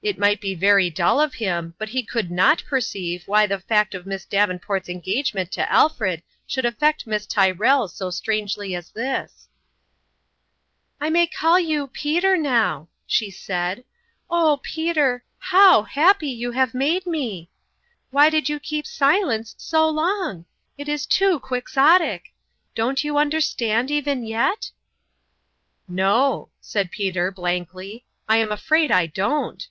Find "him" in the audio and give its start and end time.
1.34-1.74